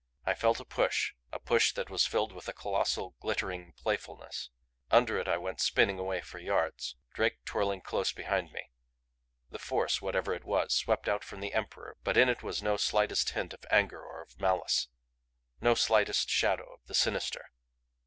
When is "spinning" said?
5.61-5.99